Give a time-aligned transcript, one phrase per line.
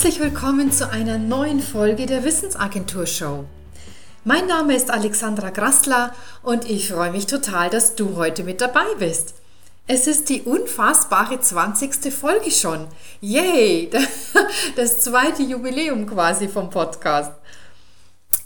[0.00, 3.44] Herzlich willkommen zu einer neuen Folge der Wissensagentur Show.
[4.24, 8.86] Mein Name ist Alexandra Grassler und ich freue mich total, dass du heute mit dabei
[8.98, 9.34] bist.
[9.86, 12.10] Es ist die unfassbare 20.
[12.14, 12.86] Folge schon.
[13.20, 13.90] Yay!
[14.74, 17.32] Das zweite Jubiläum quasi vom Podcast.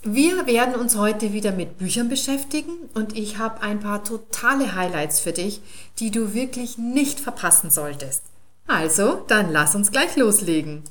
[0.02, 5.20] Wir werden uns heute wieder mit Büchern beschäftigen und ich habe ein paar totale Highlights
[5.20, 5.60] für dich,
[6.00, 8.24] die du wirklich nicht verpassen solltest.
[8.66, 10.82] Also, dann lass uns gleich loslegen.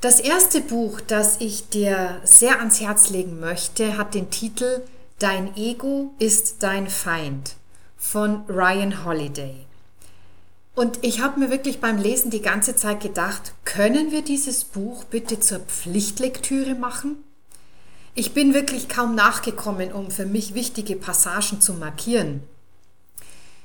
[0.00, 4.80] Das erste Buch, das ich dir sehr ans Herz legen möchte, hat den Titel
[5.18, 7.56] Dein Ego ist dein Feind
[7.98, 9.66] von Ryan Holiday.
[10.74, 15.04] Und ich habe mir wirklich beim Lesen die ganze Zeit gedacht, können wir dieses Buch
[15.04, 17.22] bitte zur Pflichtlektüre machen?
[18.14, 22.42] Ich bin wirklich kaum nachgekommen, um für mich wichtige Passagen zu markieren.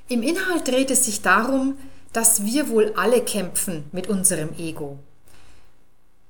[0.10, 1.78] Im Inhalt dreht es sich darum,
[2.12, 5.00] dass wir wohl alle kämpfen mit unserem Ego.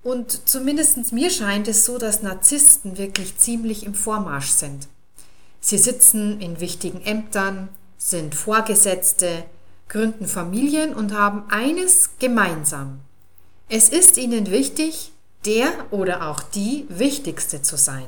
[0.06, 4.88] Und zumindest mir scheint es so, dass Narzissten wirklich ziemlich im Vormarsch sind.
[5.62, 9.46] Sie sitzen in wichtigen Ämtern, sind Vorgesetzte,
[9.88, 13.00] gründen Familien und haben eines gemeinsam.
[13.68, 15.12] Es ist ihnen wichtig,
[15.44, 18.06] der oder auch die Wichtigste zu sein.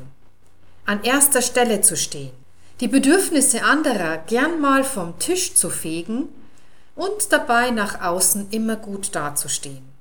[0.85, 2.33] An erster Stelle zu stehen.
[2.79, 6.29] Die Bedürfnisse anderer gern mal vom Tisch zu fegen
[6.95, 9.96] und dabei nach außen immer gut dazustehen.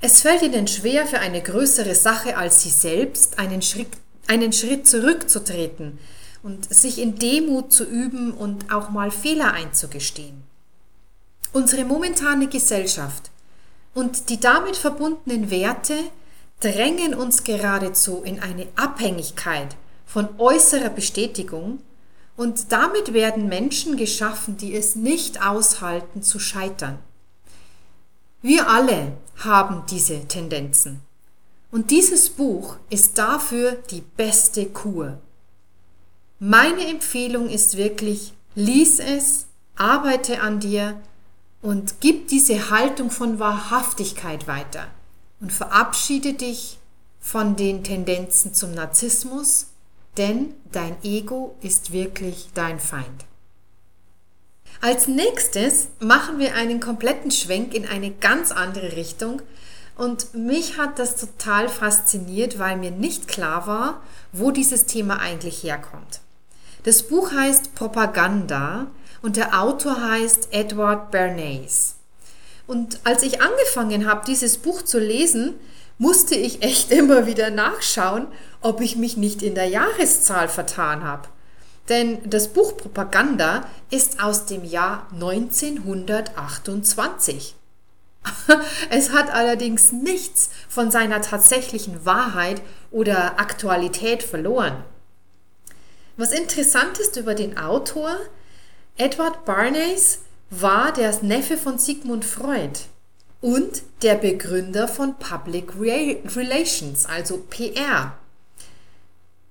[0.00, 3.88] Es fällt ihnen schwer, für eine größere Sache als sie selbst einen Schritt,
[4.28, 5.98] einen Schritt zurückzutreten
[6.44, 10.44] und sich in Demut zu üben und auch mal Fehler einzugestehen.
[11.52, 13.30] Unsere momentane Gesellschaft
[13.92, 15.96] und die damit verbundenen Werte
[16.60, 19.76] drängen uns geradezu in eine Abhängigkeit
[20.06, 21.80] von äußerer Bestätigung
[22.36, 27.00] und damit werden Menschen geschaffen, die es nicht aushalten zu scheitern.
[28.40, 31.00] Wir alle haben diese Tendenzen.
[31.72, 35.18] Und dieses Buch ist dafür die beste Kur.
[36.38, 41.00] Meine Empfehlung ist wirklich, lies es, arbeite an dir
[41.62, 44.86] und gib diese Haltung von Wahrhaftigkeit weiter
[45.40, 46.78] und verabschiede dich
[47.20, 49.66] von den Tendenzen zum Narzissmus,
[50.16, 53.27] denn dein Ego ist wirklich dein Feind.
[54.80, 59.42] Als nächstes machen wir einen kompletten Schwenk in eine ganz andere Richtung
[59.96, 64.02] und mich hat das total fasziniert, weil mir nicht klar war,
[64.32, 66.20] wo dieses Thema eigentlich herkommt.
[66.84, 68.86] Das Buch heißt Propaganda
[69.20, 71.96] und der Autor heißt Edward Bernays.
[72.68, 75.54] Und als ich angefangen habe, dieses Buch zu lesen,
[75.98, 78.28] musste ich echt immer wieder nachschauen,
[78.60, 81.28] ob ich mich nicht in der Jahreszahl vertan habe.
[81.88, 87.54] Denn das Buch Propaganda ist aus dem Jahr 1928.
[88.90, 92.60] Es hat allerdings nichts von seiner tatsächlichen Wahrheit
[92.90, 94.84] oder Aktualität verloren.
[96.16, 98.16] Was interessant ist über den Autor,
[98.96, 102.80] Edward Barnays war der Neffe von Sigmund Freud
[103.40, 108.18] und der Begründer von Public Relations, also PR.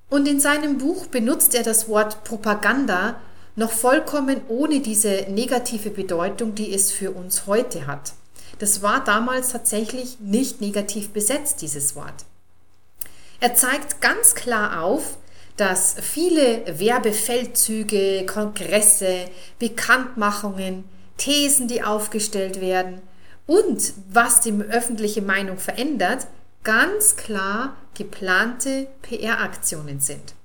[0.09, 3.19] Und in seinem Buch benutzt er das Wort Propaganda
[3.55, 8.13] noch vollkommen ohne diese negative Bedeutung, die es für uns heute hat.
[8.59, 12.25] Das war damals tatsächlich nicht negativ besetzt, dieses Wort.
[13.39, 15.17] Er zeigt ganz klar auf,
[15.57, 19.25] dass viele Werbefeldzüge, Kongresse,
[19.59, 20.85] Bekanntmachungen,
[21.17, 23.01] Thesen, die aufgestellt werden
[23.47, 26.27] und was die öffentliche Meinung verändert,
[26.63, 30.35] ganz klar geplante PR-Aktionen sind.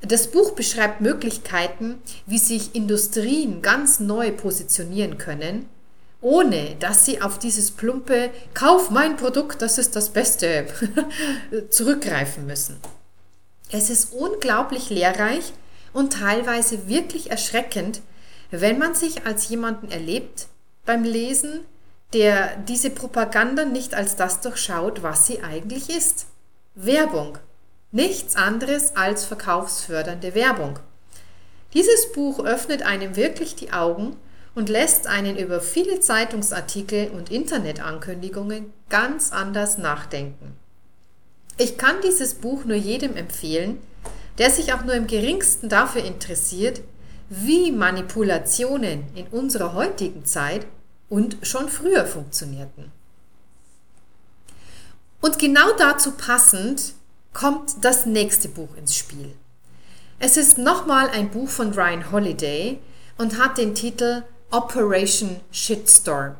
[0.00, 5.68] Das Buch beschreibt Möglichkeiten, wie sich Industrien ganz neu positionieren können,
[6.20, 10.66] ohne dass sie auf dieses plumpe Kauf mein Produkt, das ist das Beste
[11.70, 12.76] zurückgreifen müssen.
[13.70, 15.52] Es ist unglaublich lehrreich
[15.92, 18.00] und teilweise wirklich erschreckend,
[18.50, 20.48] wenn man sich als jemanden erlebt
[20.86, 21.60] beim Lesen,
[22.12, 26.26] der diese Propaganda nicht als das durchschaut, was sie eigentlich ist.
[26.74, 27.38] Werbung.
[27.90, 30.78] Nichts anderes als verkaufsfördernde Werbung.
[31.74, 34.16] Dieses Buch öffnet einem wirklich die Augen
[34.54, 40.56] und lässt einen über viele Zeitungsartikel und Internetankündigungen ganz anders nachdenken.
[41.56, 43.78] Ich kann dieses Buch nur jedem empfehlen,
[44.38, 46.80] der sich auch nur im geringsten dafür interessiert,
[47.28, 50.66] wie Manipulationen in unserer heutigen Zeit
[51.08, 52.92] und schon früher funktionierten.
[55.20, 56.94] Und genau dazu passend
[57.32, 59.34] kommt das nächste Buch ins Spiel.
[60.18, 62.78] Es ist nochmal ein Buch von Ryan Holiday
[63.18, 66.36] und hat den Titel Operation Shitstorm.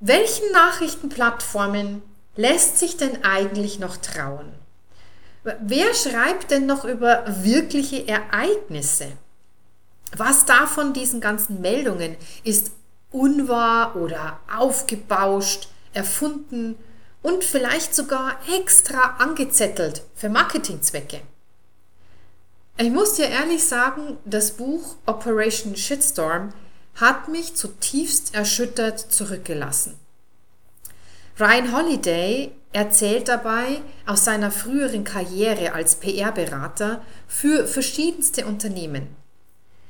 [0.00, 2.02] welchen Nachrichtenplattformen
[2.36, 4.52] lässt sich denn eigentlich noch trauen?
[5.60, 9.12] Wer schreibt denn noch über wirkliche Ereignisse?
[10.16, 12.72] Was davon diesen ganzen Meldungen ist
[13.10, 16.76] unwahr oder aufgebauscht, erfunden
[17.22, 21.20] und vielleicht sogar extra angezettelt für Marketingzwecke?
[22.78, 26.52] Ich muss dir ehrlich sagen, das Buch Operation Shitstorm
[26.94, 29.98] hat mich zutiefst erschüttert zurückgelassen.
[31.38, 39.08] Ryan Holiday erzählt dabei aus seiner früheren Karriere als PR-Berater für verschiedenste Unternehmen.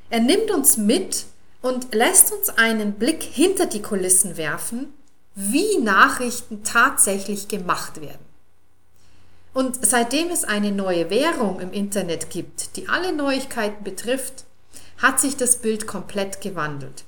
[0.08, 1.24] Er nimmt uns mit
[1.62, 4.92] und lässt uns einen Blick hinter die Kulissen werfen,
[5.36, 8.24] wie Nachrichten tatsächlich gemacht werden.
[9.52, 14.44] Und seitdem es eine neue Währung im Internet gibt, die alle Neuigkeiten betrifft,
[14.98, 17.04] hat sich das Bild komplett gewandelt.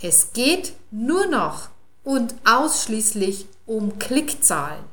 [0.00, 1.68] Es geht nur noch
[2.04, 4.84] und ausschließlich um Klickzahlen.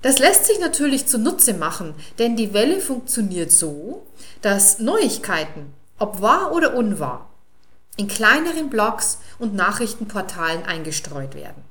[0.00, 4.06] Das lässt sich natürlich zunutze machen, denn die Welle funktioniert so,
[4.42, 7.27] dass Neuigkeiten, ob wahr oder unwahr,
[7.98, 11.62] in kleineren Blogs und Nachrichtenportalen eingestreut werden.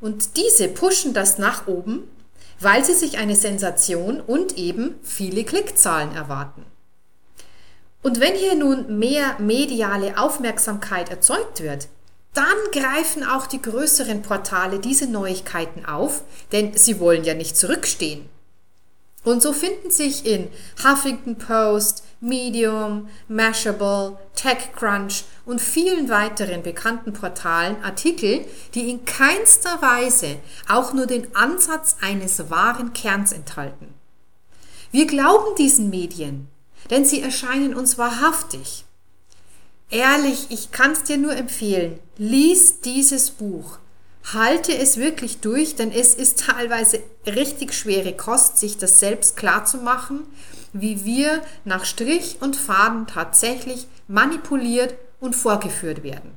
[0.00, 2.02] Und diese pushen das nach oben,
[2.60, 6.66] weil sie sich eine Sensation und eben viele Klickzahlen erwarten.
[8.02, 11.88] Und wenn hier nun mehr mediale Aufmerksamkeit erzeugt wird,
[12.34, 16.22] dann greifen auch die größeren Portale diese Neuigkeiten auf,
[16.52, 18.28] denn sie wollen ja nicht zurückstehen.
[19.22, 20.48] Und so finden sich in
[20.82, 28.44] Huffington Post, Medium, Mashable, TechCrunch und vielen weiteren bekannten Portalen Artikel,
[28.74, 30.36] die in keinster Weise
[30.68, 33.94] auch nur den Ansatz eines wahren Kerns enthalten.
[34.90, 36.48] Wir glauben diesen Medien,
[36.90, 38.84] denn sie erscheinen uns wahrhaftig.
[39.90, 43.78] Ehrlich, ich kann es dir nur empfehlen, lies dieses Buch.
[44.32, 49.66] Halte es wirklich durch, denn es ist teilweise richtig schwere Kost, sich das selbst klar
[49.66, 50.20] zu machen,
[50.72, 54.94] wie wir nach Strich und Faden tatsächlich manipuliert
[55.24, 56.36] und vorgeführt werden.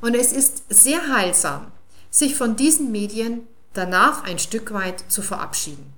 [0.00, 1.70] Und es ist sehr heilsam,
[2.10, 5.92] sich von diesen Medien danach ein Stück weit zu verabschieden.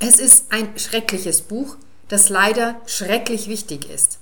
[0.00, 1.76] Es ist ein schreckliches Buch,
[2.08, 4.18] das leider schrecklich wichtig ist.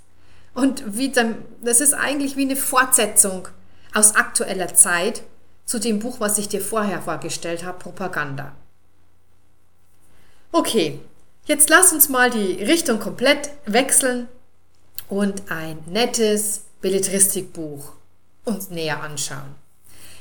[0.55, 3.49] Und wie dann, das ist eigentlich wie eine Fortsetzung
[3.93, 5.23] aus aktueller Zeit
[5.67, 8.57] zu dem Buch, was ich dir vorher vorgestellt habe, Propaganda.
[10.51, 11.01] Okay,
[11.47, 14.29] jetzt lass uns mal die Richtung komplett wechseln
[15.09, 17.93] und ein nettes Belletristikbuch
[18.45, 19.55] uns näher anschauen.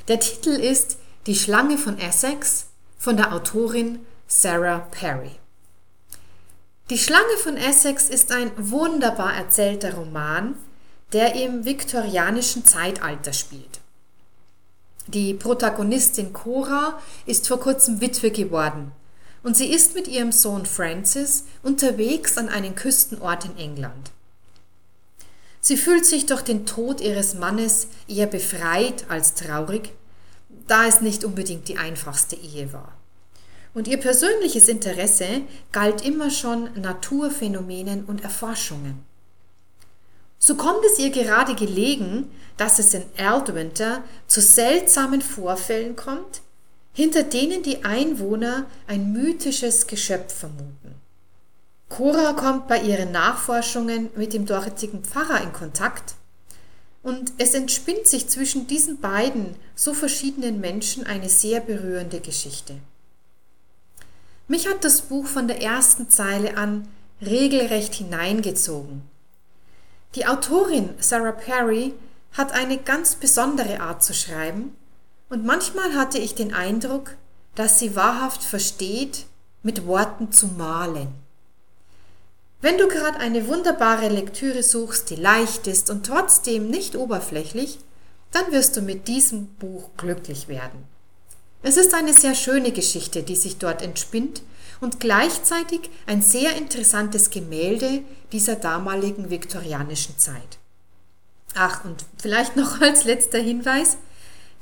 [0.08, 0.96] Der Titel ist
[1.26, 5.32] Die Schlange von Essex von der Autorin Sarah Perry.
[6.88, 10.54] Die Schlange von Essex ist ein wunderbar erzählter Roman,
[11.12, 13.80] der im viktorianischen Zeitalter spielt.
[15.06, 18.92] Die Protagonistin Cora ist vor kurzem Witwe geworden
[19.42, 24.12] und sie ist mit ihrem Sohn Francis unterwegs an einen Küstenort in England.
[25.66, 29.94] Sie fühlt sich durch den Tod ihres Mannes eher befreit als traurig,
[30.66, 32.92] da es nicht unbedingt die einfachste Ehe war.
[33.72, 35.40] Und ihr persönliches Interesse
[35.72, 39.06] galt immer schon Naturphänomenen und Erforschungen.
[40.38, 46.42] So kommt es ihr gerade gelegen, dass es in Aldwinter zu seltsamen Vorfällen kommt,
[46.92, 51.03] hinter denen die Einwohner ein mythisches Geschöpf vermuten.
[51.88, 56.14] Cora kommt bei ihren Nachforschungen mit dem dortigen Pfarrer in Kontakt
[57.02, 62.76] und es entspinnt sich zwischen diesen beiden so verschiedenen Menschen eine sehr berührende Geschichte.
[64.48, 66.88] Mich hat das Buch von der ersten Zeile an
[67.20, 69.02] regelrecht hineingezogen.
[70.14, 71.94] Die Autorin Sarah Perry
[72.32, 74.76] hat eine ganz besondere Art zu schreiben
[75.28, 77.16] und manchmal hatte ich den Eindruck,
[77.54, 79.26] dass sie wahrhaft versteht,
[79.62, 81.08] mit Worten zu malen.
[82.64, 87.78] Wenn du gerade eine wunderbare Lektüre suchst, die leicht ist und trotzdem nicht oberflächlich,
[88.32, 90.82] dann wirst du mit diesem Buch glücklich werden.
[91.62, 94.40] Es ist eine sehr schöne Geschichte, die sich dort entspinnt
[94.80, 98.00] und gleichzeitig ein sehr interessantes Gemälde
[98.32, 100.58] dieser damaligen viktorianischen Zeit.
[101.54, 103.98] Ach, und vielleicht noch als letzter Hinweis,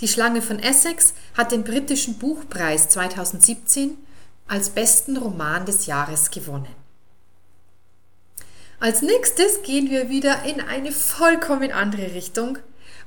[0.01, 3.97] die Schlange von Essex hat den britischen Buchpreis 2017
[4.49, 6.82] als besten Roman des Jahres gewonnen.
[8.83, 12.59] Als nächstes gehen wir wieder in eine vollkommen andere Richtung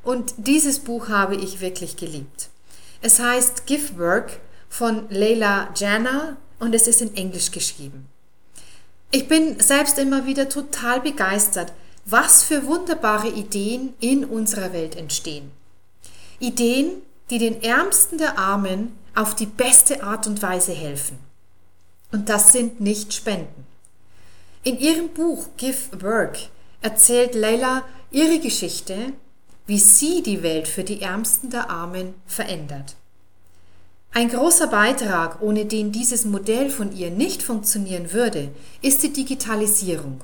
[0.06, 2.48] und dieses Buch habe ich wirklich geliebt.
[3.02, 4.40] Es heißt Give Work
[4.70, 8.08] von Leila Jana und es ist in Englisch geschrieben.
[9.12, 11.74] Ich bin selbst immer wieder total begeistert,
[12.06, 15.52] was für wunderbare Ideen in unserer Welt entstehen.
[16.40, 21.20] Ideen, die den Ärmsten der Armen auf die beste Art und Weise helfen.
[22.14, 23.75] Und das sind nicht Spenden.
[24.66, 26.40] In ihrem Buch Give Work
[26.82, 29.14] erzählt Leila ihre Geschichte,
[29.68, 32.96] wie sie die Welt für die Ärmsten der Armen verändert.
[34.12, 38.50] Ein großer Beitrag, ohne den dieses Modell von ihr nicht funktionieren würde,
[38.82, 40.22] ist die Digitalisierung.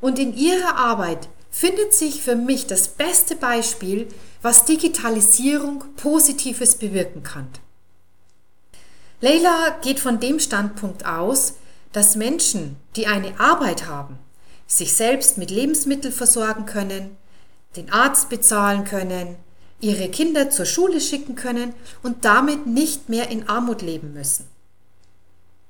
[0.00, 4.08] Und in ihrer Arbeit findet sich für mich das beste Beispiel,
[4.40, 7.48] was Digitalisierung Positives bewirken kann.
[9.20, 11.56] Leila geht von dem Standpunkt aus,
[11.92, 14.18] dass Menschen, die eine Arbeit haben,
[14.66, 17.16] sich selbst mit Lebensmitteln versorgen können,
[17.76, 19.36] den Arzt bezahlen können,
[19.80, 24.46] ihre Kinder zur Schule schicken können und damit nicht mehr in Armut leben müssen.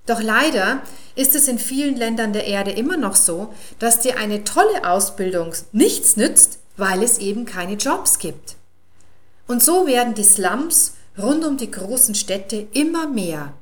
[0.06, 0.82] Doch leider
[1.14, 5.54] ist es in vielen Ländern der Erde immer noch so, dass dir eine tolle Ausbildung
[5.72, 8.56] nichts nützt, weil es eben keine Jobs gibt.
[9.46, 13.52] Und so werden die Slums rund um die großen Städte immer mehr.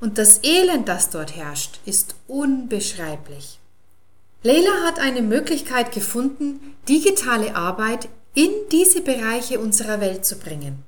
[0.00, 3.58] Und das Elend, das dort herrscht, ist unbeschreiblich.
[4.42, 10.82] Leila hat eine Möglichkeit gefunden, digitale Arbeit in diese Bereiche unserer Welt zu bringen.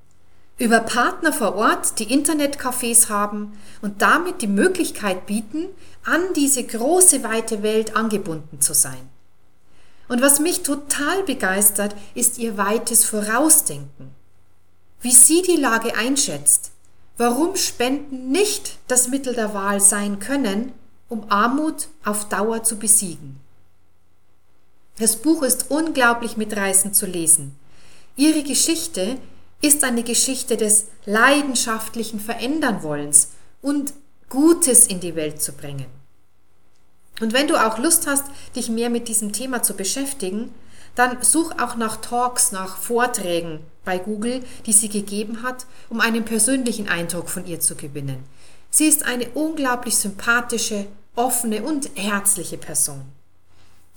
[0.58, 3.52] Über Partner vor Ort, die Internetcafés haben
[3.82, 5.66] und damit die Möglichkeit bieten,
[6.04, 9.08] an diese große weite Welt angebunden zu sein.
[10.08, 14.14] Und was mich total begeistert, ist ihr weites Vorausdenken
[15.02, 16.70] wie sie die Lage einschätzt,
[17.22, 20.72] warum Spenden nicht das Mittel der Wahl sein können,
[21.08, 23.38] um Armut auf Dauer zu besiegen.
[24.98, 27.54] Das Buch ist unglaublich mitreißend zu lesen.
[28.16, 29.18] Ihre Geschichte
[29.60, 33.28] ist eine Geschichte des leidenschaftlichen Verändernwollens
[33.62, 33.94] und
[34.28, 35.86] Gutes in die Welt zu bringen.
[37.20, 38.24] Und wenn du auch Lust hast,
[38.56, 40.52] dich mehr mit diesem Thema zu beschäftigen,
[40.94, 46.24] dann such auch nach Talks, nach Vorträgen bei Google, die sie gegeben hat, um einen
[46.24, 48.24] persönlichen Eindruck von ihr zu gewinnen.
[48.70, 53.02] Sie ist eine unglaublich sympathische, offene und herzliche Person.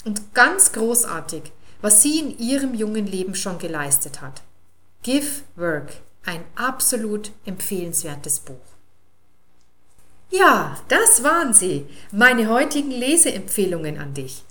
[0.04, 1.44] Und ganz großartig,
[1.82, 4.42] was sie in ihrem jungen Leben schon geleistet hat.
[5.04, 5.94] Give Work,
[6.26, 8.56] ein absolut empfehlenswertes Buch.
[10.32, 14.44] Ja, das waren sie, meine heutigen Leseempfehlungen an dich.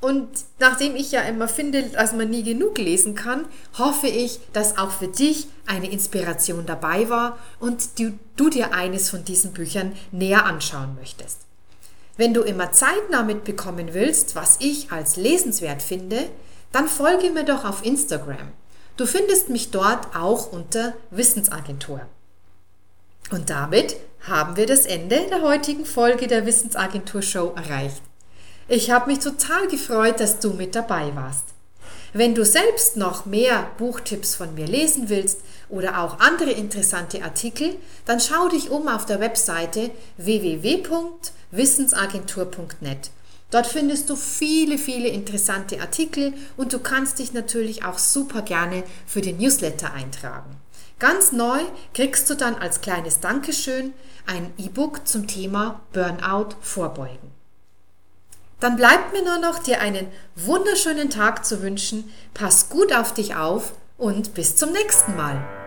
[0.00, 0.28] Und
[0.60, 3.46] nachdem ich ja immer finde, dass man nie genug lesen kann,
[3.78, 9.10] hoffe ich, dass auch für dich eine Inspiration dabei war und du, du dir eines
[9.10, 11.40] von diesen Büchern näher anschauen möchtest.
[12.16, 16.28] Wenn du immer zeitnah mitbekommen willst, was ich als lesenswert finde,
[16.70, 18.52] dann folge mir doch auf Instagram.
[18.96, 22.00] Du findest mich dort auch unter Wissensagentur.
[23.30, 28.02] Und damit haben wir das Ende der heutigen Folge der Wissensagentur Show erreicht.
[28.70, 31.54] Ich habe mich total gefreut, dass du mit dabei warst.
[32.12, 37.76] Wenn du selbst noch mehr Buchtipps von mir lesen willst oder auch andere interessante Artikel,
[38.04, 43.10] dann schau dich um auf der Webseite www.wissensagentur.net.
[43.50, 48.84] Dort findest du viele, viele interessante Artikel und du kannst dich natürlich auch super gerne
[49.06, 50.58] für den Newsletter eintragen.
[50.98, 51.60] Ganz neu
[51.94, 53.94] kriegst du dann als kleines Dankeschön
[54.26, 57.37] ein E-Book zum Thema Burnout vorbeugen.
[58.60, 62.12] Dann bleibt mir nur noch, dir einen wunderschönen Tag zu wünschen.
[62.34, 65.57] Pass gut auf dich auf und bis zum nächsten Mal.